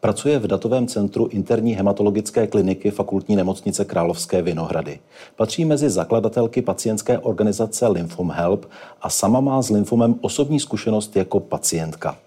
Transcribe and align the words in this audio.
Pracuje 0.00 0.38
v 0.38 0.46
datovém 0.46 0.86
centru 0.86 1.26
interní 1.26 1.74
hematologické 1.74 2.46
kliniky 2.46 2.90
fakultní 2.90 3.36
nemocnice 3.36 3.84
Královské 3.84 4.42
Vinohrady. 4.42 4.98
Patří 5.36 5.64
mezi 5.64 5.90
zakladatelky 5.90 6.62
pacientské 6.62 7.18
organizace 7.18 7.88
Lymphom 7.88 8.30
Help 8.30 8.66
a 9.02 9.10
sama 9.10 9.40
má 9.40 9.62
s 9.62 9.70
lymfomem 9.70 10.14
osobní 10.20 10.60
zkušenost 10.60 11.16
jako 11.16 11.40
pacientka. 11.40 12.18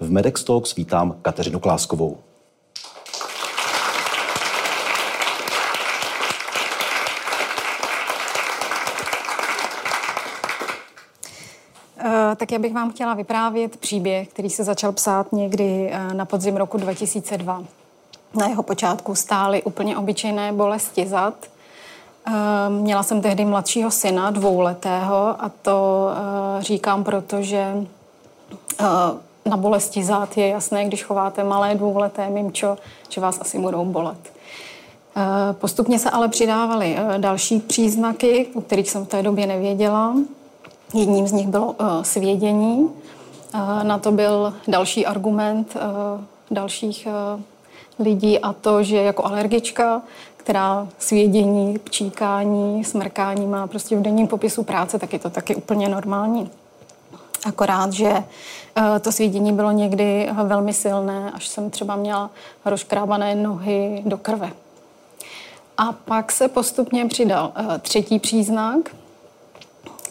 V 0.00 0.10
Medex 0.10 0.44
Talks 0.44 0.76
vítám 0.76 1.16
Kateřinu 1.22 1.60
Kláskovou. 1.60 2.16
Tak 12.36 12.52
já 12.52 12.58
bych 12.58 12.74
vám 12.74 12.90
chtěla 12.90 13.14
vyprávět 13.14 13.76
příběh, 13.76 14.28
který 14.28 14.50
se 14.50 14.64
začal 14.64 14.92
psát 14.92 15.32
někdy 15.32 15.90
eh, 15.92 16.14
na 16.14 16.24
podzim 16.24 16.56
roku 16.56 16.78
2002. 16.78 17.62
Na 18.34 18.46
jeho 18.46 18.62
počátku 18.62 19.14
stály 19.14 19.62
úplně 19.62 19.96
obyčejné 19.96 20.52
bolesti 20.52 21.06
zad. 21.06 21.34
Eh, 22.26 22.32
měla 22.68 23.02
jsem 23.02 23.20
tehdy 23.20 23.44
mladšího 23.44 23.90
syna, 23.90 24.30
dvouletého, 24.30 25.44
a 25.44 25.50
to 25.62 26.08
eh, 26.10 26.62
říkám, 26.62 27.04
protože 27.04 27.86
na 29.44 29.56
bolesti 29.56 30.04
zad 30.04 30.36
je 30.36 30.48
jasné, 30.48 30.84
když 30.84 31.04
chováte 31.04 31.44
malé 31.44 31.74
dvouleté 31.74 32.30
mimčo, 32.30 32.78
že 33.08 33.20
vás 33.20 33.40
asi 33.40 33.58
budou 33.58 33.84
bolet. 33.84 34.32
Postupně 35.52 35.98
se 35.98 36.10
ale 36.10 36.28
přidávaly 36.28 36.96
další 37.18 37.60
příznaky, 37.60 38.46
o 38.54 38.60
kterých 38.60 38.90
jsem 38.90 39.04
v 39.04 39.08
té 39.08 39.22
době 39.22 39.46
nevěděla. 39.46 40.14
Jedním 40.94 41.28
z 41.28 41.32
nich 41.32 41.48
bylo 41.48 41.66
uh, 41.66 42.02
svědění. 42.02 42.90
Uh, 43.54 43.84
na 43.84 43.98
to 43.98 44.12
byl 44.12 44.54
další 44.68 45.06
argument 45.06 45.76
uh, 45.76 46.24
dalších 46.50 47.08
lidí 47.98 48.38
a 48.38 48.52
to, 48.52 48.82
že 48.82 48.96
jako 48.96 49.24
alergička, 49.24 50.02
která 50.36 50.88
svědění, 50.98 51.78
pčíkání, 51.78 52.84
smrkání 52.84 53.46
má 53.46 53.66
prostě 53.66 53.96
v 53.96 54.02
denním 54.02 54.26
popisu 54.26 54.62
práce, 54.62 54.98
tak 54.98 55.12
je 55.12 55.18
to 55.18 55.30
taky 55.30 55.54
úplně 55.54 55.88
normální. 55.88 56.50
Akorát, 57.46 57.92
že 57.92 58.24
to 59.00 59.12
svědění 59.12 59.52
bylo 59.52 59.70
někdy 59.70 60.28
velmi 60.44 60.72
silné, 60.72 61.30
až 61.30 61.48
jsem 61.48 61.70
třeba 61.70 61.96
měla 61.96 62.30
rozkrávané 62.64 63.34
nohy 63.34 64.02
do 64.06 64.18
krve. 64.18 64.52
A 65.78 65.92
pak 65.92 66.32
se 66.32 66.48
postupně 66.48 67.06
přidal 67.06 67.52
třetí 67.80 68.18
příznak, 68.18 68.90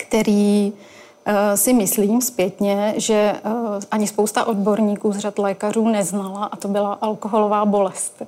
který 0.10 0.74
eh, 1.26 1.58
si 1.58 1.74
myslím 1.74 2.22
zpětně, 2.22 2.94
že 2.98 3.14
eh, 3.14 3.42
ani 3.92 4.08
spousta 4.08 4.46
odborníků 4.46 5.12
z 5.12 5.18
řad 5.18 5.40
lékařů 5.40 5.88
neznala 5.88 6.46
a 6.46 6.56
to 6.56 6.68
byla 6.68 6.94
alkoholová 6.94 7.66
bolest. 7.66 8.22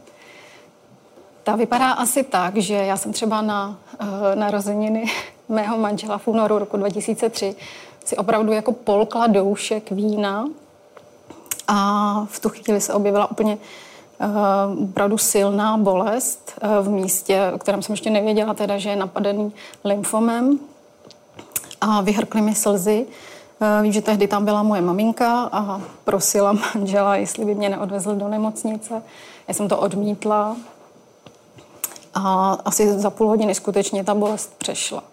Ta 1.44 1.56
vypadá 1.56 1.92
asi 1.92 2.23
tak, 2.23 2.58
že 2.58 2.73
já 2.76 2.98
jsem 2.98 3.14
třeba 3.14 3.42
na 3.42 3.68
uh, 4.02 4.08
narozeniny 4.36 5.06
mého 5.50 5.78
manžela 5.78 6.17
v 6.17 6.28
únoru 6.28 6.60
roku 6.60 6.78
2003 6.78 7.55
si 8.05 8.17
opravdu 8.17 8.52
jako 8.52 8.72
polkla 8.72 9.28
doušek 9.28 9.92
vína 9.92 10.45
a 11.67 12.26
v 12.30 12.39
tu 12.39 12.50
chvíli 12.50 12.82
se 12.82 12.94
objevila 12.94 13.32
úplně 13.32 13.58
opravdu 14.84 15.17
silná 15.17 15.78
bolest 15.78 16.60
v 16.82 16.89
místě, 16.89 17.52
o 17.55 17.58
kterém 17.58 17.82
jsem 17.82 17.94
ještě 17.94 18.10
nevěděla, 18.10 18.54
teda, 18.54 18.78
že 18.78 18.89
je 18.89 18.95
napadený 18.95 19.54
lymfomem 19.84 20.60
a 21.81 22.02
vyhrkly 22.02 22.42
mi 22.42 22.55
slzy. 22.55 23.05
Eh, 23.61 23.81
vím, 23.81 23.92
že 23.92 24.02
tehdy 24.02 24.27
tam 24.27 24.45
byla 24.45 24.64
moje 24.64 24.81
maminka 24.81 25.49
a 25.52 25.81
prosila 26.03 26.53
manžela, 26.53 27.15
jestli 27.15 27.45
by 27.45 27.55
mě 27.55 27.69
neodvezl 27.69 28.15
do 28.15 28.27
nemocnice. 28.27 29.03
Já 29.47 29.53
jsem 29.53 29.67
to 29.67 29.77
odmítla 29.77 30.58
a 32.14 32.58
asi 32.65 32.99
za 32.99 33.09
půl 33.09 33.27
hodiny 33.27 33.55
skutečně 33.55 34.03
ta 34.03 34.15
bolest 34.15 34.53
přešla. 34.58 35.03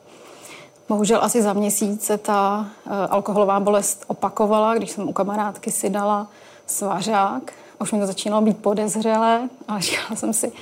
Bohužel 0.88 1.18
asi 1.22 1.42
za 1.42 1.52
měsíc 1.52 2.04
se 2.04 2.18
ta 2.18 2.66
uh, 2.86 2.92
alkoholová 3.10 3.60
bolest 3.60 4.04
opakovala, 4.06 4.74
když 4.74 4.90
jsem 4.90 5.08
u 5.08 5.12
kamarádky 5.12 5.70
si 5.70 5.90
dala 5.90 6.26
svařák. 6.66 7.52
Už 7.80 7.92
mi 7.92 8.00
to 8.00 8.06
začínalo 8.06 8.42
být 8.42 8.58
podezřelé, 8.58 9.48
ale 9.68 9.80
říkala 9.82 10.16
jsem 10.16 10.32
si, 10.32 10.52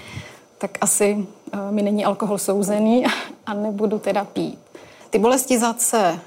tak 0.58 0.70
asi 0.80 1.26
uh, 1.54 1.60
mi 1.70 1.82
není 1.82 2.04
alkohol 2.04 2.38
souzený 2.38 3.06
a 3.46 3.54
nebudu 3.54 3.98
teda 3.98 4.24
pít. 4.24 4.65
Ty 5.10 5.18
bolesti 5.18 5.58
zad 5.58 5.80
se 5.80 6.20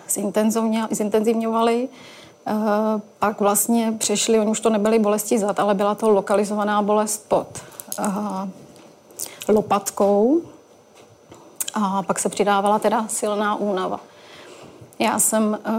zintenzivňovaly, 0.92 1.90
eh, 2.48 2.54
pak 3.20 3.40
vlastně 3.40 3.94
přešly, 3.98 4.40
oni 4.40 4.52
už 4.52 4.60
to 4.60 4.70
nebyly 4.70 5.00
bolesti 5.00 5.40
zad, 5.40 5.60
ale 5.60 5.74
byla 5.74 5.96
to 5.96 6.10
lokalizovaná 6.10 6.82
bolest 6.82 7.30
pod 7.30 7.48
eh, 8.00 8.04
lopatkou 9.48 10.42
a 11.74 12.04
pak 12.04 12.20
se 12.20 12.30
přidávala 12.30 12.80
teda 12.80 13.08
silná 13.08 13.56
únava. 13.56 14.00
Já 15.00 15.20
jsem 15.20 15.60
eh, 15.66 15.72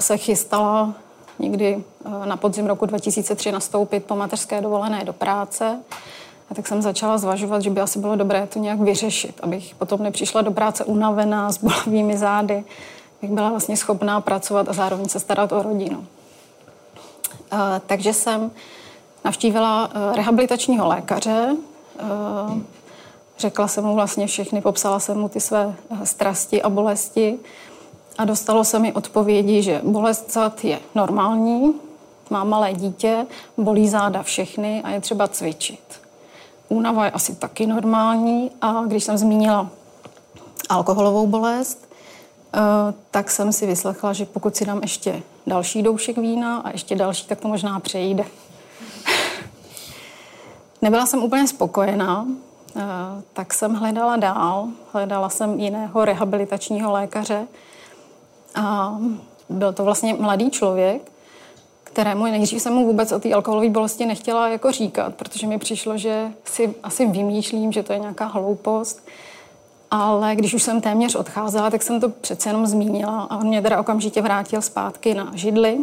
se 0.00 0.16
chystala 0.16 0.94
někdy 1.38 1.84
na 2.24 2.36
podzim 2.36 2.66
roku 2.66 2.86
2003 2.86 3.52
nastoupit 3.52 4.04
po 4.04 4.16
mateřské 4.16 4.60
dovolené 4.60 5.04
do 5.04 5.12
práce 5.12 5.80
a 6.50 6.54
tak 6.54 6.68
jsem 6.68 6.82
začala 6.82 7.18
zvažovat, 7.18 7.62
že 7.62 7.70
by 7.70 7.80
asi 7.80 7.98
bylo 7.98 8.16
dobré 8.16 8.46
to 8.46 8.58
nějak 8.58 8.80
vyřešit, 8.80 9.40
abych 9.42 9.74
potom 9.74 10.02
nepřišla 10.02 10.42
do 10.42 10.50
práce 10.50 10.84
unavená 10.84 11.52
s 11.52 11.58
bolavými 11.58 12.18
zády, 12.18 12.64
abych 13.18 13.30
byla 13.30 13.50
vlastně 13.50 13.76
schopná 13.76 14.20
pracovat 14.20 14.68
a 14.68 14.72
zároveň 14.72 15.08
se 15.08 15.20
starat 15.20 15.52
o 15.52 15.62
rodinu. 15.62 16.06
Takže 17.86 18.12
jsem 18.12 18.50
navštívila 19.24 19.90
e, 19.94 20.16
rehabilitačního 20.16 20.88
lékaře, 20.88 21.56
e, 21.98 22.02
řekla 23.38 23.68
jsem 23.68 23.84
mu 23.84 23.94
vlastně 23.94 24.26
všechny, 24.26 24.60
popsala 24.60 25.00
jsem 25.00 25.18
mu 25.18 25.28
ty 25.28 25.40
své 25.40 25.74
strasti 26.04 26.62
a 26.62 26.68
bolesti 26.68 27.38
a 28.18 28.24
dostalo 28.24 28.64
se 28.64 28.78
mi 28.78 28.92
odpovědi, 28.92 29.62
že 29.62 29.80
bolest 29.84 30.32
zad 30.32 30.64
je 30.64 30.80
normální, 30.94 31.74
má 32.30 32.44
malé 32.44 32.72
dítě, 32.72 33.26
bolí 33.56 33.88
záda 33.88 34.22
všechny 34.22 34.82
a 34.82 34.90
je 34.90 35.00
třeba 35.00 35.28
cvičit. 35.28 36.03
Únava 36.68 37.04
je 37.04 37.10
asi 37.10 37.34
taky 37.34 37.66
normální 37.66 38.50
a 38.60 38.82
když 38.86 39.04
jsem 39.04 39.18
zmínila 39.18 39.70
alkoholovou 40.68 41.26
bolest, 41.26 41.88
eh, 42.54 42.58
tak 43.10 43.30
jsem 43.30 43.52
si 43.52 43.66
vyslechla, 43.66 44.12
že 44.12 44.26
pokud 44.26 44.56
si 44.56 44.64
dám 44.64 44.78
ještě 44.82 45.22
další 45.46 45.82
doušek 45.82 46.18
vína 46.18 46.56
a 46.56 46.70
ještě 46.70 46.96
další, 46.96 47.26
tak 47.26 47.40
to 47.40 47.48
možná 47.48 47.80
přejde. 47.80 48.24
Nebyla 50.82 51.06
jsem 51.06 51.22
úplně 51.22 51.48
spokojená, 51.48 52.26
eh, 52.76 52.82
tak 53.32 53.54
jsem 53.54 53.74
hledala 53.74 54.16
dál. 54.16 54.68
Hledala 54.92 55.28
jsem 55.28 55.60
jiného 55.60 56.04
rehabilitačního 56.04 56.92
lékaře 56.92 57.46
a 58.54 58.98
byl 59.48 59.72
to 59.72 59.84
vlastně 59.84 60.14
mladý 60.14 60.50
člověk, 60.50 61.12
kterému 61.94 62.24
nejdřív 62.24 62.62
jsem 62.62 62.72
mu 62.72 62.86
vůbec 62.86 63.12
o 63.12 63.18
té 63.18 63.32
alkoholové 63.32 63.70
bolesti 63.70 64.06
nechtěla 64.06 64.48
jako 64.48 64.72
říkat, 64.72 65.14
protože 65.14 65.46
mi 65.46 65.58
přišlo, 65.58 65.98
že 65.98 66.32
si 66.44 66.74
asi 66.82 67.06
vymýšlím, 67.06 67.72
že 67.72 67.82
to 67.82 67.92
je 67.92 67.98
nějaká 67.98 68.26
hloupost. 68.26 69.06
Ale 69.90 70.36
když 70.36 70.54
už 70.54 70.62
jsem 70.62 70.80
téměř 70.80 71.14
odcházela, 71.14 71.70
tak 71.70 71.82
jsem 71.82 72.00
to 72.00 72.08
přece 72.08 72.48
jenom 72.48 72.66
zmínila 72.66 73.22
a 73.22 73.36
on 73.36 73.46
mě 73.46 73.62
teda 73.62 73.80
okamžitě 73.80 74.22
vrátil 74.22 74.62
zpátky 74.62 75.14
na 75.14 75.30
židli 75.34 75.78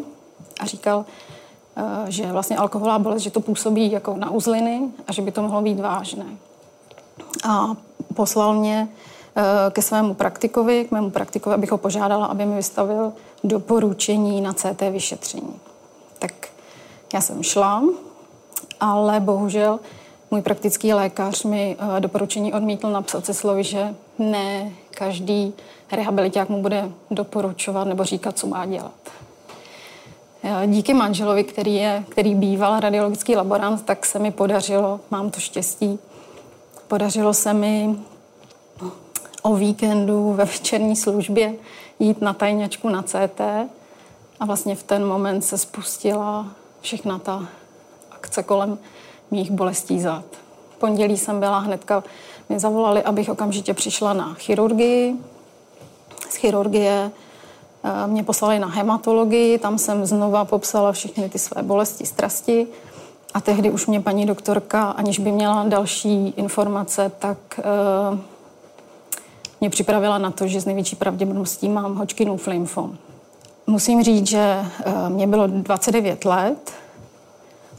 a 0.59 0.65
říkal, 0.65 1.06
eh, 1.77 2.12
že 2.12 2.31
vlastně 2.31 2.57
alkoholová 2.57 3.00
bolest, 3.00 3.21
že 3.21 3.31
to 3.31 3.39
působí 3.39 3.91
jako 3.91 4.18
na 4.18 4.30
uzliny 4.30 4.81
a 5.07 5.13
že 5.13 5.21
by 5.21 5.31
to 5.31 5.41
mohlo 5.41 5.62
být 5.62 5.80
vážné. 5.80 6.25
A 7.44 7.68
poslal 8.15 8.53
mě 8.53 8.88
eh, 9.35 9.71
ke 9.71 9.81
svému 9.81 10.13
praktikovi, 10.13 10.85
k 10.85 10.91
mému 10.91 11.09
praktikovi, 11.09 11.56
abych 11.56 11.71
ho 11.71 11.77
požádala, 11.77 12.25
aby 12.25 12.45
mi 12.45 12.56
vystavil 12.56 13.13
doporučení 13.44 14.41
na 14.41 14.53
CT 14.53 14.81
vyšetření. 14.91 15.70
Tak 16.21 16.47
já 17.13 17.21
jsem 17.21 17.44
šla, 17.44 17.83
ale 18.79 19.19
bohužel 19.19 19.79
můj 20.31 20.41
praktický 20.41 20.94
lékař 20.94 21.44
mi 21.44 21.77
eh, 21.79 22.00
doporučení 22.00 22.53
odmítl 22.53 22.89
napsat 22.89 23.25
se 23.25 23.33
slovy, 23.33 23.63
že 23.63 23.95
ne 24.19 24.71
každý 24.91 25.53
rehabiliták 25.91 26.50
mu 26.50 26.62
bude 26.62 26.91
doporučovat 27.12 27.88
nebo 27.88 28.03
říkat, 28.03 28.38
co 28.38 28.47
má 28.47 28.65
dělat. 28.65 28.94
Eh, 30.44 30.68
díky 30.68 30.94
manželovi, 30.94 31.44
který, 31.44 31.75
je, 31.75 32.03
který 32.09 32.35
býval 32.35 32.79
radiologický 32.79 33.35
laborant, 33.35 33.85
tak 33.85 34.06
se 34.06 34.19
mi 34.19 34.31
podařilo, 34.31 35.00
mám 35.12 35.29
to 35.29 35.39
štěstí, 35.39 36.00
podařilo 36.88 37.33
se 37.33 37.53
mi 37.53 37.95
o 39.41 39.56
víkendu 39.56 40.33
ve 40.33 40.45
večerní 40.45 40.95
službě 40.95 41.53
jít 42.00 42.21
na 42.21 42.33
tajňačku 42.33 42.89
na 42.89 43.03
CT 43.03 43.41
a 44.41 44.45
vlastně 44.45 44.75
v 44.75 44.83
ten 44.83 45.05
moment 45.05 45.41
se 45.41 45.57
spustila 45.57 46.45
všechna 46.81 47.19
ta 47.19 47.47
akce 48.11 48.43
kolem 48.43 48.77
mých 49.31 49.51
bolestí 49.51 50.01
zad. 50.01 50.25
V 50.75 50.79
pondělí 50.79 51.17
jsem 51.17 51.39
byla 51.39 51.59
hnedka, 51.59 52.03
mě 52.49 52.59
zavolali, 52.59 53.03
abych 53.03 53.29
okamžitě 53.29 53.73
přišla 53.73 54.13
na 54.13 54.33
chirurgii. 54.33 55.15
Z 56.29 56.35
chirurgie 56.35 57.11
eh, 57.83 58.07
mě 58.07 58.23
poslali 58.23 58.59
na 58.59 58.67
hematologii, 58.67 59.57
tam 59.57 59.77
jsem 59.77 60.05
znova 60.05 60.45
popsala 60.45 60.91
všechny 60.91 61.29
ty 61.29 61.39
své 61.39 61.63
bolesti, 61.63 62.05
strasti. 62.05 62.67
A 63.33 63.41
tehdy 63.41 63.71
už 63.71 63.87
mě 63.87 64.01
paní 64.01 64.25
doktorka, 64.25 64.89
aniž 64.89 65.19
by 65.19 65.31
měla 65.31 65.63
další 65.63 66.27
informace, 66.27 67.11
tak 67.19 67.37
uh, 67.57 68.19
mě 69.61 69.69
připravila 69.69 70.17
na 70.17 70.31
to, 70.31 70.47
že 70.47 70.61
z 70.61 70.65
největší 70.65 70.95
pravděpodobností 70.95 71.69
mám 71.69 71.95
Hodgkinův 71.95 72.47
lymfom. 72.47 72.97
Musím 73.67 74.03
říct, 74.03 74.27
že 74.27 74.65
uh, 74.85 75.09
mě 75.09 75.27
bylo 75.27 75.47
29 75.47 76.25
let, 76.25 76.71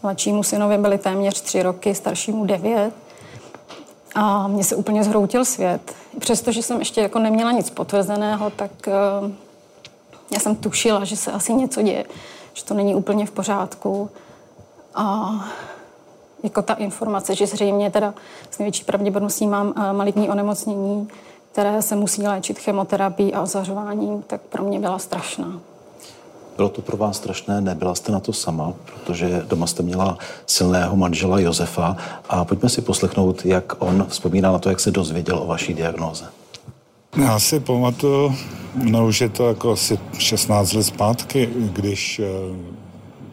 mladšímu 0.02 0.43
synovi 0.43 0.79
byly 0.79 0.99
téměř 0.99 1.40
3 1.40 1.62
roky, 1.62 1.94
staršímu 1.94 2.44
9. 2.44 2.94
A 4.14 4.49
mně 4.49 4.64
se 4.64 4.76
úplně 4.76 5.05
zhroutil 5.05 5.44
svět. 5.44 5.94
Přestože 6.19 6.62
jsem 6.62 6.79
ještě 6.79 7.00
jako 7.00 7.19
neměla 7.19 7.52
nic 7.52 7.70
potvrzeného, 7.70 8.50
tak 8.50 8.70
uh, 8.87 9.31
já 10.32 10.40
jsem 10.40 10.56
tušila, 10.56 11.05
že 11.05 11.17
se 11.17 11.32
asi 11.32 11.55
něco 11.55 11.82
děje, 11.82 12.05
že 12.52 12.64
to 12.64 12.75
není 12.75 12.94
úplně 12.94 13.26
v 13.26 13.31
pořádku. 13.31 14.11
A 14.94 15.31
jako 16.43 16.62
ta 16.62 16.75
informace, 16.75 17.34
že 17.34 17.46
zřejmě 17.46 17.90
teda 17.90 18.14
s 18.50 18.58
největší 18.58 18.84
pravděpodobností 18.84 19.46
mám 19.46 19.75
eh, 19.76 19.93
maligní 19.93 20.31
onemocnění, 20.31 21.08
které 21.52 21.82
se 21.82 21.96
musí 21.96 22.23
léčit 22.23 22.58
chemoterapií 22.58 23.34
a 23.34 23.43
ozařováním, 23.43 24.23
tak 24.23 24.40
pro 24.40 24.64
mě 24.64 24.81
byla 24.81 24.99
strašná. 24.99 25.61
Bylo 26.57 26.69
to 26.69 26.83
pro 26.83 26.97
vás 26.97 27.17
strašné, 27.17 27.61
nebyla 27.61 27.95
jste 27.95 28.13
na 28.13 28.21
to 28.21 28.33
sama, 28.33 28.73
protože 28.85 29.43
doma 29.49 29.67
jste 29.67 29.83
měla 29.83 30.19
silného 30.47 30.97
manžela 30.97 31.41
Josefa 31.41 31.97
a 32.29 32.45
pojďme 32.45 32.69
si 32.69 32.83
poslechnout, 32.83 33.47
jak 33.47 33.83
on 33.83 34.07
vzpomíná 34.09 34.53
na 34.53 34.59
to, 34.59 34.69
jak 34.69 34.81
se 34.81 34.91
dozvěděl 34.91 35.39
o 35.39 35.47
vaší 35.47 35.75
diagnoze. 35.75 36.25
Já 37.17 37.39
si 37.39 37.61
pamatuju, 37.61 38.35
no 38.75 39.07
už 39.07 39.21
je 39.21 39.29
to 39.29 39.49
jako 39.49 39.73
asi 39.73 39.99
16 40.19 40.73
let 40.73 40.83
zpátky, 40.83 41.49
když 41.57 42.19
eh, 42.19 42.25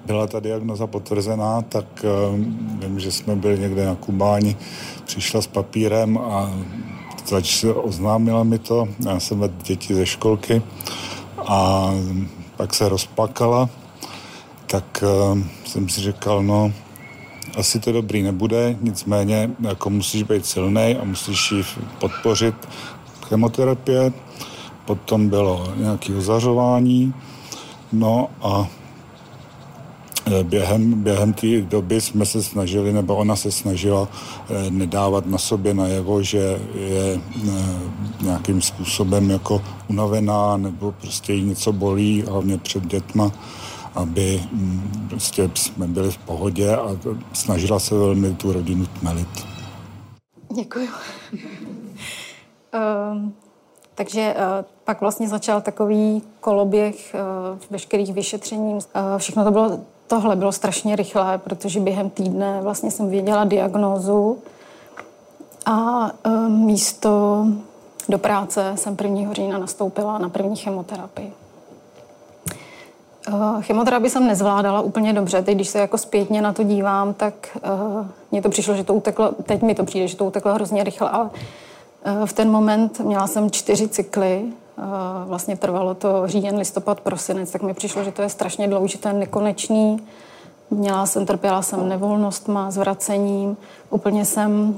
byla 0.09 0.27
ta 0.27 0.39
diagnoza 0.39 0.87
potvrzená, 0.87 1.61
tak 1.61 1.85
uh, 2.03 2.39
vím, 2.79 2.99
že 2.99 3.11
jsme 3.11 3.35
byli 3.35 3.59
někde 3.59 3.85
na 3.85 3.95
Kubáni, 3.95 4.57
přišla 5.05 5.41
s 5.41 5.47
papírem 5.47 6.17
a 6.17 6.51
oznámila 7.73 8.43
mi 8.43 8.59
to. 8.59 8.87
Já 9.05 9.19
jsem 9.19 9.39
vedl 9.39 9.53
děti 9.63 9.95
ze 9.95 10.05
školky 10.05 10.61
a 11.37 11.89
pak 12.59 12.73
se 12.73 12.89
rozplakala, 12.89 13.69
tak 14.67 15.03
uh, 15.03 15.39
jsem 15.65 15.89
si 15.89 16.01
říkal, 16.01 16.43
no, 16.43 16.73
asi 17.57 17.79
to 17.79 17.91
dobrý 17.91 18.23
nebude, 18.23 18.75
nicméně 18.81 19.51
jako 19.59 19.89
musíš 19.89 20.23
být 20.23 20.45
silný 20.45 20.95
a 21.01 21.03
musíš 21.03 21.51
ji 21.51 21.63
podpořit 21.99 22.55
chemoterapie, 23.27 24.11
potom 24.85 25.29
bylo 25.29 25.73
nějaké 25.75 26.15
ozařování, 26.15 27.13
no 27.91 28.27
a 28.41 28.67
během, 30.43 31.03
během 31.03 31.33
té 31.33 31.61
doby 31.61 32.01
jsme 32.01 32.25
se 32.25 32.43
snažili, 32.43 32.93
nebo 32.93 33.15
ona 33.15 33.35
se 33.35 33.51
snažila 33.51 34.07
eh, 34.49 34.71
nedávat 34.71 35.25
na 35.25 35.37
sobě 35.37 35.73
najevo, 35.73 36.23
že 36.23 36.59
je 36.75 37.21
eh, 37.47 37.59
nějakým 38.21 38.61
způsobem 38.61 39.29
jako 39.29 39.61
unavená 39.87 40.57
nebo 40.57 40.91
prostě 40.91 41.33
jí 41.33 41.43
něco 41.43 41.73
bolí, 41.73 42.23
hlavně 42.27 42.57
před 42.57 42.85
dětma, 42.85 43.31
aby 43.95 44.43
mm, 44.51 45.07
prostě 45.09 45.49
jsme 45.53 45.87
byli 45.87 46.11
v 46.11 46.17
pohodě 46.17 46.75
a 46.75 46.97
snažila 47.33 47.79
se 47.79 47.95
velmi 47.95 48.33
tu 48.33 48.53
rodinu 48.53 48.85
tmelit. 48.85 49.47
Děkuji. 50.55 50.89
um, 53.13 53.33
takže 53.95 54.35
uh, 54.37 54.65
pak 54.83 55.01
vlastně 55.01 55.29
začal 55.29 55.61
takový 55.61 56.21
koloběh 56.39 57.15
uh, 57.53 57.59
veškerých 57.69 58.13
vyšetření. 58.13 58.73
Uh, 58.73 58.79
všechno 59.17 59.43
to 59.43 59.51
bylo 59.51 59.79
tohle 60.09 60.35
bylo 60.35 60.51
strašně 60.51 60.95
rychlé, 60.95 61.37
protože 61.37 61.79
během 61.79 62.09
týdne 62.09 62.59
vlastně 62.61 62.91
jsem 62.91 63.09
věděla 63.09 63.43
diagnózu 63.43 64.37
a 65.65 66.09
e, 66.23 66.29
místo 66.49 67.45
do 68.09 68.17
práce 68.17 68.73
jsem 68.75 68.97
1. 69.01 69.33
října 69.33 69.57
nastoupila 69.57 70.17
na 70.17 70.29
první 70.29 70.55
chemoterapii. 70.55 71.33
E, 73.27 73.61
chemoterapii 73.61 74.09
jsem 74.09 74.27
nezvládala 74.27 74.81
úplně 74.81 75.13
dobře. 75.13 75.41
Teď, 75.41 75.55
když 75.55 75.69
se 75.69 75.79
jako 75.79 75.97
zpětně 75.97 76.41
na 76.41 76.53
to 76.53 76.63
dívám, 76.63 77.13
tak 77.13 77.57
e, 77.57 77.59
mně 78.31 78.41
to 78.41 78.49
přišlo, 78.49 78.75
že 78.75 78.83
to 78.83 78.93
uteklo, 78.93 79.31
teď 79.43 79.61
mi 79.61 79.75
to 79.75 79.83
přijde, 79.83 80.07
že 80.07 80.17
to 80.17 80.25
uteklo 80.25 80.53
hrozně 80.53 80.83
rychle, 80.83 81.09
ale 81.09 81.29
v 82.25 82.33
ten 82.33 82.51
moment 82.51 82.99
měla 82.99 83.27
jsem 83.27 83.51
čtyři 83.51 83.87
cykly 83.87 84.45
vlastně 85.25 85.57
trvalo 85.57 85.93
to 85.93 86.27
říjen, 86.27 86.57
listopad, 86.57 87.01
prosinec, 87.01 87.51
tak 87.51 87.61
mi 87.61 87.73
přišlo, 87.73 88.03
že 88.03 88.11
to 88.11 88.21
je 88.21 88.29
strašně 88.29 88.67
dlouhý, 88.67 88.93
je 89.05 89.13
nekonečný. 89.13 89.97
Měla 90.71 91.05
jsem, 91.05 91.25
trpěla 91.25 91.61
jsem 91.61 91.89
nevolnostma, 91.89 92.71
zvracením, 92.71 93.57
úplně 93.89 94.25
jsem 94.25 94.77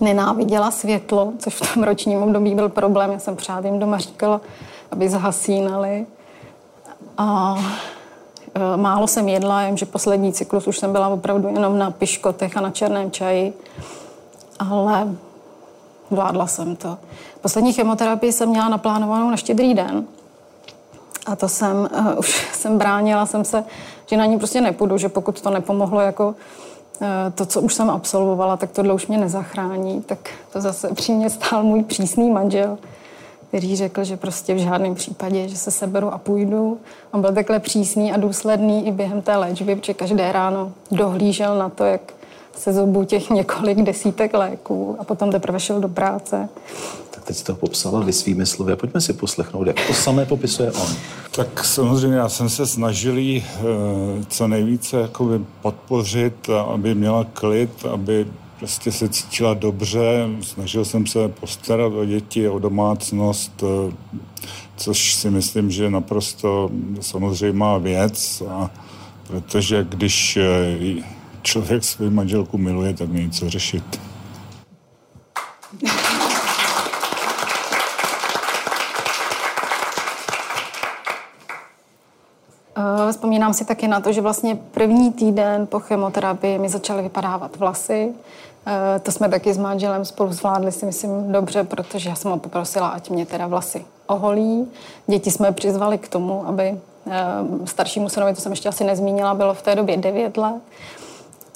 nenáviděla 0.00 0.70
světlo, 0.70 1.32
což 1.38 1.54
v 1.54 1.74
tom 1.74 1.82
ročním 1.82 2.22
období 2.22 2.54
byl 2.54 2.68
problém. 2.68 3.12
Já 3.12 3.18
jsem 3.18 3.36
přát 3.36 3.64
jim 3.64 3.78
doma 3.78 3.98
říkala, 3.98 4.40
aby 4.90 5.08
zhasínali. 5.08 6.06
A 7.18 7.56
e, 8.54 8.76
málo 8.76 9.06
jsem 9.06 9.28
jedla, 9.28 9.62
jen 9.62 9.76
že 9.76 9.86
poslední 9.86 10.32
cyklus 10.32 10.66
už 10.66 10.78
jsem 10.78 10.92
byla 10.92 11.08
opravdu 11.08 11.48
jenom 11.48 11.78
na 11.78 11.90
piškotech 11.90 12.56
a 12.56 12.60
na 12.60 12.70
černém 12.70 13.10
čaji. 13.10 13.52
Ale 14.58 15.08
Vládla 16.14 16.46
jsem 16.46 16.76
to. 16.76 16.98
Poslední 17.40 17.72
chemoterapii 17.72 18.32
jsem 18.32 18.48
měla 18.48 18.68
naplánovanou 18.68 19.30
na 19.30 19.36
štědrý 19.36 19.74
den. 19.74 20.04
A 21.26 21.36
to 21.36 21.48
jsem, 21.48 21.88
uh, 21.98 22.18
už 22.18 22.48
jsem 22.52 22.78
bránila, 22.78 23.26
jsem 23.26 23.44
se, 23.44 23.64
že 24.06 24.16
na 24.16 24.26
ní 24.26 24.38
prostě 24.38 24.60
nepůjdu, 24.60 24.98
že 24.98 25.08
pokud 25.08 25.40
to 25.40 25.50
nepomohlo 25.50 26.00
jako 26.00 26.26
uh, 26.28 27.06
to, 27.34 27.46
co 27.46 27.60
už 27.60 27.74
jsem 27.74 27.90
absolvovala, 27.90 28.56
tak 28.56 28.70
tohle 28.70 28.94
už 28.94 29.06
mě 29.06 29.18
nezachrání. 29.18 30.02
Tak 30.02 30.18
to 30.52 30.60
zase 30.60 30.94
při 30.94 31.12
mě 31.12 31.30
stál 31.30 31.62
můj 31.62 31.82
přísný 31.82 32.30
manžel, 32.30 32.78
který 33.48 33.76
řekl, 33.76 34.04
že 34.04 34.16
prostě 34.16 34.54
v 34.54 34.58
žádném 34.58 34.94
případě, 34.94 35.48
že 35.48 35.56
se 35.56 35.70
seberu 35.70 36.14
a 36.14 36.18
půjdu. 36.18 36.78
On 37.12 37.20
byl 37.20 37.32
takhle 37.32 37.60
přísný 37.60 38.12
a 38.12 38.16
důsledný 38.16 38.86
i 38.86 38.92
během 38.92 39.22
té 39.22 39.36
léčby, 39.36 39.76
protože 39.76 39.94
každé 39.94 40.32
ráno 40.32 40.72
dohlížel 40.90 41.58
na 41.58 41.68
to, 41.68 41.84
jak 41.84 42.14
se 42.56 42.72
zobu 42.72 43.04
těch 43.04 43.30
několik 43.30 43.78
desítek 43.78 44.34
léků 44.34 44.96
a 44.98 45.04
potom 45.04 45.30
teprve 45.30 45.60
šel 45.60 45.80
do 45.80 45.88
práce. 45.88 46.48
Tak 47.10 47.24
teď 47.24 47.36
jste 47.36 47.52
to 47.52 47.58
popsala 47.58 48.00
vy 48.00 48.12
svými 48.12 48.46
slovy 48.46 48.72
a 48.72 48.76
pojďme 48.76 49.00
si 49.00 49.12
poslechnout, 49.12 49.66
jak 49.66 49.86
to 49.86 49.94
samé 49.94 50.26
popisuje 50.26 50.72
on. 50.72 50.96
Tak 51.30 51.64
samozřejmě 51.64 52.16
já 52.16 52.28
jsem 52.28 52.48
se 52.48 52.66
snažil 52.66 53.18
jí 53.18 53.44
eh, 53.44 53.62
co 54.28 54.48
nejvíce 54.48 55.00
jakoby 55.00 55.44
podpořit, 55.62 56.50
aby 56.72 56.94
měla 56.94 57.26
klid, 57.32 57.70
aby 57.92 58.26
prostě 58.58 58.92
se 58.92 59.08
cítila 59.08 59.54
dobře. 59.54 60.28
Snažil 60.40 60.84
jsem 60.84 61.06
se 61.06 61.28
postarat 61.28 61.92
o 61.92 62.04
děti, 62.04 62.48
o 62.48 62.58
domácnost, 62.58 63.62
eh, 63.62 63.92
což 64.76 65.14
si 65.14 65.30
myslím, 65.30 65.70
že 65.70 65.84
je 65.84 65.90
naprosto 65.90 66.70
samozřejmá 67.00 67.78
věc. 67.78 68.42
A 68.48 68.70
protože 69.26 69.86
když 69.88 70.36
eh, 70.36 71.02
člověk 71.44 71.84
svou 71.84 72.10
manželku 72.10 72.58
miluje, 72.58 72.94
tak 72.94 73.08
není 73.08 73.30
co 73.30 73.50
řešit. 73.50 74.00
Eh, 82.76 83.12
vzpomínám 83.12 83.54
si 83.54 83.64
taky 83.64 83.88
na 83.88 84.00
to, 84.00 84.12
že 84.12 84.20
vlastně 84.20 84.54
první 84.70 85.12
týden 85.12 85.66
po 85.66 85.80
chemoterapii 85.80 86.58
mi 86.58 86.68
začaly 86.68 87.02
vypadávat 87.02 87.56
vlasy. 87.56 88.12
Eh, 88.66 88.98
to 88.98 89.12
jsme 89.12 89.28
taky 89.28 89.54
s 89.54 89.58
manželem 89.58 90.04
spolu 90.04 90.32
zvládli 90.32 90.72
si 90.72 90.86
myslím 90.86 91.32
dobře, 91.32 91.64
protože 91.64 92.08
já 92.08 92.14
jsem 92.14 92.30
ho 92.30 92.38
poprosila, 92.38 92.88
ať 92.88 93.10
mě 93.10 93.26
teda 93.26 93.46
vlasy 93.46 93.84
oholí. 94.06 94.68
Děti 95.06 95.30
jsme 95.30 95.52
přizvali 95.52 95.98
k 95.98 96.08
tomu, 96.08 96.48
aby 96.48 96.80
eh, 97.10 97.22
staršímu 97.64 98.08
synovi, 98.08 98.34
to 98.34 98.40
jsem 98.40 98.52
ještě 98.52 98.68
asi 98.68 98.84
nezmínila, 98.84 99.34
bylo 99.34 99.54
v 99.54 99.62
té 99.62 99.74
době 99.74 99.96
9 99.96 100.36
let 100.36 100.62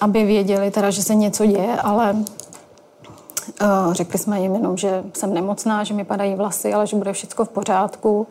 aby 0.00 0.24
věděli 0.24 0.70
teda, 0.70 0.90
že 0.90 1.02
se 1.02 1.14
něco 1.14 1.46
děje, 1.46 1.76
ale 1.76 2.12
uh, 2.12 3.92
řekli 3.92 4.18
jsme 4.18 4.40
jim 4.40 4.54
jenom, 4.54 4.76
že 4.76 5.04
jsem 5.12 5.34
nemocná, 5.34 5.84
že 5.84 5.94
mi 5.94 6.04
padají 6.04 6.34
vlasy, 6.34 6.74
ale 6.74 6.86
že 6.86 6.96
bude 6.96 7.12
všechno 7.12 7.44
v 7.44 7.48
pořádku. 7.48 8.26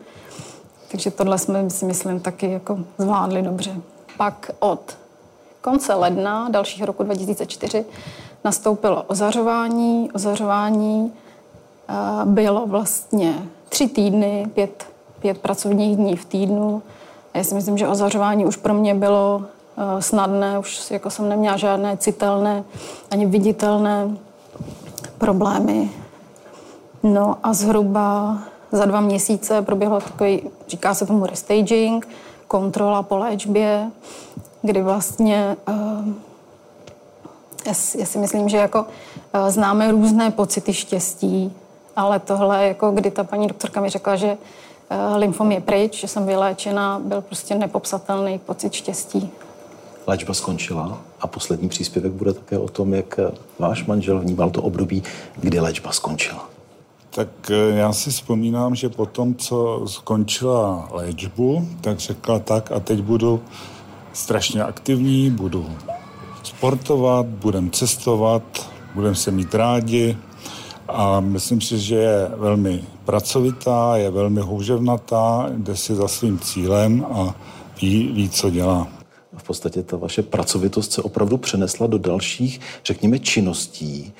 Takže 0.90 1.10
tohle 1.10 1.38
jsme 1.38 1.70
si 1.70 1.84
myslím 1.84 2.20
taky 2.20 2.50
jako 2.50 2.78
zvládli 2.98 3.42
dobře. 3.42 3.76
Pak 4.16 4.50
od 4.58 4.96
konce 5.60 5.94
ledna 5.94 6.48
dalšího 6.48 6.86
roku 6.86 7.02
2004 7.02 7.84
nastoupilo 8.44 9.02
ozařování. 9.02 10.10
Ozařování 10.14 11.12
eh, 11.88 11.94
bylo 12.24 12.66
vlastně 12.66 13.34
tři 13.68 13.88
týdny, 13.88 14.46
pět, 14.54 14.86
pět 15.18 15.38
pracovních 15.38 15.96
dní 15.96 16.16
v 16.16 16.24
týdnu. 16.24 16.82
A 17.34 17.38
já 17.38 17.44
si 17.44 17.54
myslím, 17.54 17.78
že 17.78 17.88
ozařování 17.88 18.46
už 18.46 18.56
pro 18.56 18.74
mě 18.74 18.94
bylo 18.94 19.42
eh, 19.44 19.57
snadné, 20.00 20.58
už 20.58 20.90
jako 20.90 21.10
jsem 21.10 21.28
neměla 21.28 21.56
žádné 21.56 21.96
citelné 21.96 22.64
ani 23.10 23.26
viditelné 23.26 24.16
problémy. 25.18 25.90
No 27.02 27.36
a 27.42 27.52
zhruba 27.52 28.38
za 28.72 28.84
dva 28.84 29.00
měsíce 29.00 29.62
proběhlo 29.62 30.00
takový, 30.00 30.42
říká 30.68 30.94
se 30.94 31.06
tomu 31.06 31.26
restaging, 31.26 32.08
kontrola 32.48 33.02
po 33.02 33.16
léčbě, 33.16 33.90
kdy 34.62 34.82
vlastně 34.82 35.56
uh, 35.68 36.08
já 37.98 38.04
si 38.06 38.18
myslím, 38.18 38.48
že 38.48 38.56
jako 38.56 38.80
uh, 38.80 39.48
známe 39.48 39.90
různé 39.90 40.30
pocity 40.30 40.72
štěstí, 40.72 41.52
ale 41.96 42.18
tohle, 42.18 42.66
jako 42.66 42.90
kdy 42.90 43.10
ta 43.10 43.24
paní 43.24 43.46
doktorka 43.46 43.80
mi 43.80 43.90
řekla, 43.90 44.16
že 44.16 44.38
lymfom 45.16 45.52
je 45.52 45.60
pryč, 45.60 46.00
že 46.00 46.08
jsem 46.08 46.26
vyléčena, 46.26 47.00
byl 47.04 47.20
prostě 47.20 47.54
nepopsatelný 47.54 48.38
pocit 48.38 48.72
štěstí. 48.72 49.30
Léčba 50.08 50.34
skončila 50.34 51.00
a 51.20 51.26
poslední 51.26 51.68
příspěvek 51.68 52.12
bude 52.12 52.32
také 52.32 52.58
o 52.58 52.68
tom, 52.68 52.94
jak 52.94 53.20
váš 53.58 53.84
manžel 53.84 54.20
vnímal 54.20 54.50
to 54.50 54.62
období, 54.62 55.02
kdy 55.36 55.60
léčba 55.60 55.92
skončila. 55.92 56.50
Tak 57.10 57.28
eh, 57.50 57.54
já 57.78 57.92
si 57.92 58.10
vzpomínám, 58.10 58.74
že 58.74 58.88
po 58.88 59.06
tom, 59.06 59.34
co 59.34 59.82
skončila 59.86 60.88
léčbu, 60.90 61.68
tak 61.80 61.98
řekla 61.98 62.38
tak 62.38 62.72
a 62.72 62.80
teď 62.80 63.00
budu 63.00 63.42
strašně 64.12 64.62
aktivní, 64.62 65.30
budu 65.30 65.66
sportovat, 66.42 67.26
budem 67.26 67.70
cestovat, 67.70 68.70
budem 68.94 69.14
se 69.14 69.30
mít 69.30 69.54
rádi 69.54 70.16
a 70.88 71.20
myslím 71.20 71.60
si, 71.60 71.78
že 71.78 71.94
je 71.94 72.30
velmi 72.36 72.84
pracovitá, 73.04 73.96
je 73.96 74.10
velmi 74.10 74.40
houževnatá, 74.40 75.46
jde 75.56 75.76
si 75.76 75.94
za 75.94 76.08
svým 76.08 76.38
cílem 76.38 77.06
a 77.12 77.34
ví, 77.80 78.12
ví 78.12 78.28
co 78.28 78.50
dělá. 78.50 78.97
V 79.38 79.42
podstatě 79.42 79.82
ta 79.82 79.96
vaše 79.96 80.22
pracovitost 80.22 80.92
se 80.92 81.02
opravdu 81.02 81.36
přenesla 81.36 81.86
do 81.86 81.98
dalších, 81.98 82.60
řekněme, 82.84 83.18
činností, 83.18 84.12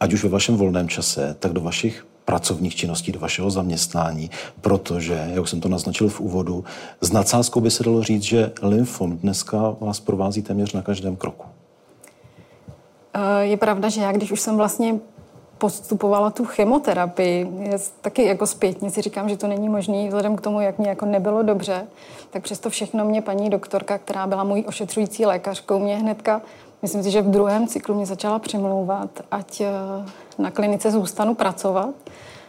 ať 0.00 0.12
už 0.12 0.22
ve 0.22 0.28
vašem 0.28 0.56
volném 0.56 0.88
čase, 0.88 1.36
tak 1.38 1.52
do 1.52 1.60
vašich 1.60 2.06
pracovních 2.24 2.74
činností, 2.74 3.12
do 3.12 3.18
vašeho 3.18 3.50
zaměstnání, 3.50 4.30
protože, 4.60 5.30
jak 5.34 5.48
jsem 5.48 5.60
to 5.60 5.68
naznačil 5.68 6.08
v 6.08 6.20
úvodu, 6.20 6.64
s 7.00 7.12
nadsázkou 7.12 7.60
by 7.60 7.70
se 7.70 7.84
dalo 7.84 8.02
říct, 8.02 8.22
že 8.22 8.52
lymfom 8.62 9.16
dneska 9.16 9.76
vás 9.80 10.00
provází 10.00 10.42
téměř 10.42 10.72
na 10.72 10.82
každém 10.82 11.16
kroku. 11.16 11.46
Eh, 13.14 13.44
je 13.44 13.56
pravda, 13.56 13.88
že 13.88 14.00
já, 14.00 14.12
když 14.12 14.32
už 14.32 14.40
jsem 14.40 14.56
vlastně 14.56 14.94
postupovala 15.62 16.30
tu 16.30 16.44
chemoterapii, 16.44 17.48
je 17.58 17.78
taky 18.00 18.24
jako 18.24 18.46
zpětně 18.46 18.90
si 18.90 19.02
říkám, 19.02 19.28
že 19.28 19.36
to 19.36 19.46
není 19.46 19.68
možné, 19.68 20.06
vzhledem 20.06 20.36
k 20.36 20.40
tomu, 20.40 20.60
jak 20.60 20.78
mě 20.78 20.88
jako 20.88 21.06
nebylo 21.06 21.42
dobře, 21.42 21.86
tak 22.30 22.42
přesto 22.42 22.70
všechno 22.70 23.04
mě 23.04 23.22
paní 23.22 23.50
doktorka, 23.50 23.98
která 23.98 24.26
byla 24.26 24.44
můj 24.44 24.64
ošetřující 24.66 25.26
lékařkou, 25.26 25.78
mě 25.78 25.96
hnedka, 25.96 26.42
myslím 26.82 27.02
si, 27.02 27.10
že 27.10 27.22
v 27.22 27.30
druhém 27.30 27.66
cyklu 27.66 27.94
mě 27.94 28.06
začala 28.06 28.38
přemlouvat, 28.38 29.10
ať 29.30 29.60
eh, 29.60 29.70
na 30.38 30.50
klinice 30.50 30.90
zůstanu 30.90 31.34
pracovat, 31.34 31.94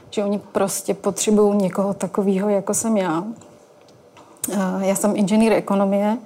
že 0.10 0.24
oni 0.24 0.40
prostě 0.40 0.94
potřebují 0.94 1.58
někoho 1.58 1.94
takového, 1.94 2.50
jako 2.50 2.74
jsem 2.74 2.98
já. 2.98 3.24
Eh, 4.52 4.58
já 4.80 4.96
jsem 4.96 5.16
inženýr 5.16 5.54
ekonomie, 5.54 6.18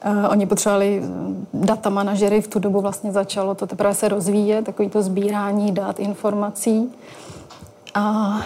eh, 0.00 0.28
Oni 0.28 0.46
potřebovali 0.46 1.02
data 1.54 1.90
manažery, 1.90 2.40
v 2.40 2.48
tu 2.48 2.58
dobu 2.58 2.80
vlastně 2.80 3.12
začalo 3.12 3.54
to 3.54 3.66
teprve 3.66 3.94
se 3.94 4.08
rozvíjet, 4.08 4.64
takový 4.64 4.88
to 4.88 5.02
sbírání 5.02 5.72
dat, 5.72 6.00
informací. 6.00 6.92
A 7.94 8.36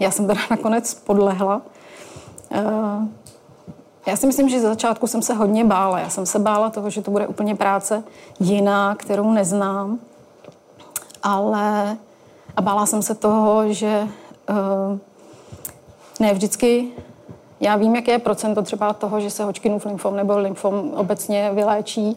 já 0.00 0.10
jsem 0.10 0.26
teda 0.26 0.40
nakonec 0.50 0.94
podlehla. 0.94 1.62
Eh, 2.52 2.62
já 4.06 4.16
si 4.16 4.26
myslím, 4.26 4.48
že 4.48 4.60
za 4.60 4.68
začátku 4.68 5.06
jsem 5.06 5.22
se 5.22 5.34
hodně 5.34 5.64
bála. 5.64 5.98
Já 5.98 6.08
jsem 6.08 6.26
se 6.26 6.38
bála 6.38 6.70
toho, 6.70 6.90
že 6.90 7.02
to 7.02 7.10
bude 7.10 7.26
úplně 7.26 7.54
práce 7.54 8.02
jiná, 8.40 8.94
kterou 8.94 9.32
neznám 9.32 9.98
ale 11.26 11.96
a 12.56 12.62
bála 12.62 12.86
jsem 12.86 13.02
se 13.02 13.14
toho, 13.14 13.72
že 13.72 14.08
uh, 14.50 14.98
ne 16.20 16.34
vždycky 16.34 16.88
já 17.60 17.76
vím, 17.76 17.96
jaké 17.96 18.12
je 18.12 18.18
procento 18.18 18.62
třeba 18.62 18.92
toho, 18.92 19.20
že 19.20 19.30
se 19.30 19.44
Hodgkinův 19.44 19.86
lymfom 19.86 20.16
nebo 20.16 20.38
lymfom 20.38 20.90
obecně 20.96 21.50
vyléčí, 21.54 22.14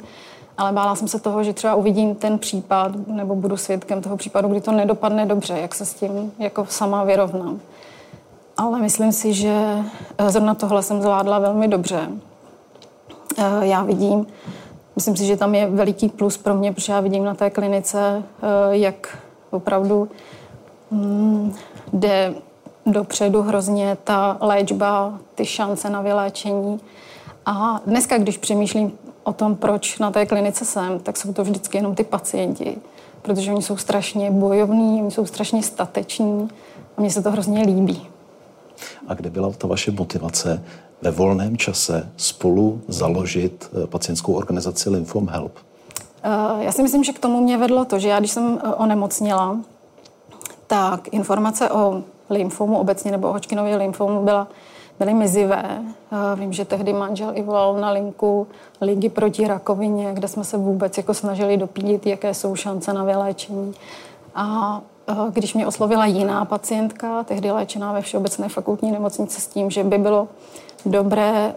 ale 0.58 0.72
bála 0.72 0.96
jsem 0.96 1.08
se 1.08 1.20
toho, 1.20 1.44
že 1.44 1.54
třeba 1.54 1.76
uvidím 1.76 2.16
ten 2.16 2.40
případ 2.40 2.92
nebo 3.08 3.36
budu 3.36 3.58
svědkem 3.58 4.02
toho 4.02 4.18
případu, 4.18 4.48
kdy 4.48 4.62
to 4.62 4.72
nedopadne 4.72 5.26
dobře, 5.26 5.58
jak 5.58 5.76
se 5.76 5.86
s 5.86 5.94
tím 5.94 6.32
jako 6.40 6.66
sama 6.70 7.04
vyrovnám. 7.04 7.60
Ale 8.58 8.80
myslím 8.80 9.12
si, 9.12 9.34
že 9.34 9.84
eh, 10.18 10.30
zrovna 10.30 10.56
tohle 10.56 10.84
jsem 10.84 11.02
zvládla 11.02 11.40
velmi 11.40 11.68
dobře. 11.68 12.10
Eh, 13.38 13.66
já 13.66 13.84
vidím, 13.84 14.28
Myslím 15.00 15.18
si, 15.18 15.26
že 15.26 15.38
tam 15.38 15.56
je 15.56 15.68
veliký 15.68 16.10
plus 16.10 16.38
pro 16.38 16.56
mě, 16.56 16.74
protože 16.74 16.94
já 16.94 17.00
vidím 17.00 17.24
na 17.24 17.34
té 17.34 17.50
klinice, 17.50 18.24
eh, 18.42 18.78
jak 18.78 19.18
opravdu 19.50 20.10
mm, 20.92 21.56
jde 21.94 22.34
dopředu 22.92 23.42
hrozně 23.42 23.98
ta 24.04 24.38
léčba, 24.42 25.20
ty 25.36 25.46
šance 25.46 25.90
na 25.90 26.02
vyléčení. 26.02 26.80
A 27.46 27.82
dneska, 27.86 28.18
když 28.18 28.38
přemýšlím 28.38 28.92
o 29.24 29.34
tom, 29.34 29.56
proč 29.56 30.00
na 30.00 30.12
té 30.12 30.26
klinice 30.26 30.66
jsem, 30.66 31.00
tak 31.00 31.18
jsou 31.18 31.34
to 31.34 31.44
vždycky 31.44 31.78
jenom 31.78 31.96
ty 31.96 32.04
pacienti, 32.04 32.78
protože 33.22 33.52
oni 33.52 33.62
jsou 33.62 33.78
strašně 33.78 34.32
bojovní, 34.32 35.02
oni 35.02 35.12
jsou 35.12 35.26
strašně 35.26 35.64
stateční 35.64 36.50
a 36.98 37.02
mně 37.02 37.12
se 37.12 37.22
to 37.22 37.32
hrozně 37.32 37.62
líbí. 37.62 38.08
A 39.08 39.14
kde 39.14 39.30
byla 39.30 39.52
ta 39.52 39.68
vaše 39.68 39.92
motivace 39.92 40.64
ve 41.02 41.12
volném 41.12 41.58
čase 41.58 42.10
spolu 42.18 42.82
založit 42.88 43.70
eh, 43.84 43.88
pacientskou 43.88 44.34
organizaci 44.34 44.90
Lymphom 44.90 45.28
Help? 45.28 45.52
Eh, 46.24 46.64
já 46.64 46.72
si 46.72 46.84
myslím, 46.84 47.04
že 47.04 47.14
k 47.14 47.20
tomu 47.20 47.42
mě 47.42 47.58
vedlo 47.58 47.86
to, 47.86 48.00
že 48.00 48.08
já, 48.08 48.20
když 48.20 48.32
jsem 48.32 48.60
eh, 48.64 48.68
onemocnila, 48.68 49.58
tak 50.68 51.08
informace 51.12 51.70
o 51.70 52.04
lymfomu 52.30 52.78
obecně 52.78 53.12
nebo 53.12 53.34
Hodgkinově 53.34 53.76
lymfomu 53.76 54.24
byla, 54.24 54.48
byly 55.00 55.14
mizivé. 55.14 55.64
Vím, 56.36 56.54
že 56.54 56.66
tehdy 56.66 56.94
manžel 56.94 57.32
i 57.34 57.42
volal 57.42 57.74
na 57.74 57.92
linku 57.92 58.48
Ligy 58.82 59.10
proti 59.10 59.48
rakovině, 59.48 60.14
kde 60.14 60.28
jsme 60.28 60.44
se 60.44 60.58
vůbec 60.58 60.98
jako 60.98 61.14
snažili 61.14 61.58
dopídit, 61.58 62.06
jaké 62.06 62.34
jsou 62.34 62.56
šance 62.56 62.94
na 62.94 63.04
vyléčení. 63.04 63.74
A 64.36 64.82
když 65.34 65.54
mě 65.54 65.68
oslovila 65.68 66.06
jiná 66.06 66.46
pacientka, 66.46 67.24
tehdy 67.24 67.52
léčená 67.52 67.94
ve 67.94 68.02
Všeobecné 68.02 68.50
fakultní 68.50 68.92
nemocnici 68.92 69.42
s 69.42 69.48
tím, 69.48 69.70
že 69.70 69.84
by 69.84 69.98
bylo 69.98 70.28
dobré 70.86 71.56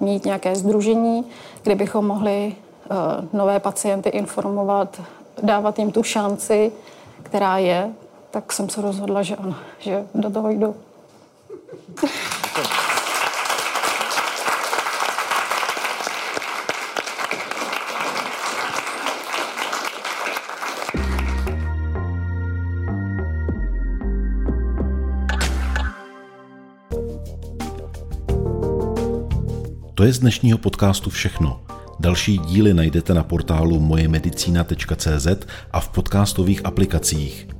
mít 0.00 0.24
nějaké 0.24 0.56
združení, 0.56 1.24
kde 1.62 1.74
bychom 1.74 2.06
mohli 2.06 2.54
nové 3.32 3.60
pacienty 3.60 4.08
informovat, 4.08 5.00
dávat 5.42 5.78
jim 5.78 5.92
tu 5.92 6.02
šanci, 6.02 6.72
která 7.22 7.58
je, 7.58 7.90
tak 8.30 8.52
jsem 8.52 8.68
se 8.68 8.80
rozhodla, 8.80 9.22
že 9.22 9.36
ano, 9.36 9.54
že 9.78 10.04
do 10.14 10.30
toho 10.30 10.50
jdu. 10.50 10.74
To 29.94 30.04
je 30.04 30.12
z 30.12 30.18
dnešního 30.18 30.58
podcastu 30.58 31.10
všechno. 31.10 31.60
Další 32.00 32.38
díly 32.38 32.74
najdete 32.74 33.14
na 33.14 33.24
portálu 33.24 33.80
mojemedicina.cz 33.80 35.26
a 35.70 35.80
v 35.80 35.88
podcastových 35.88 36.66
aplikacích. 36.66 37.55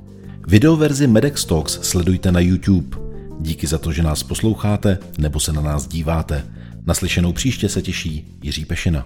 Videoverzi 0.49 1.07
Medex 1.07 1.45
Talks 1.45 1.79
sledujte 1.81 2.31
na 2.31 2.39
YouTube. 2.39 2.97
Díky 3.39 3.67
za 3.67 3.77
to, 3.77 3.91
že 3.91 4.03
nás 4.03 4.23
posloucháte 4.23 4.97
nebo 5.17 5.39
se 5.39 5.53
na 5.53 5.61
nás 5.61 5.87
díváte. 5.87 6.45
Naslyšenou 6.85 7.33
příště 7.33 7.69
se 7.69 7.81
těší 7.81 8.37
Jiří 8.41 8.65
Pešina. 8.65 9.05